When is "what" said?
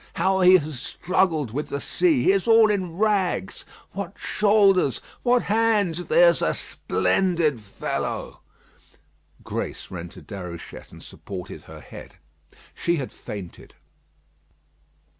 3.91-4.17, 5.21-5.43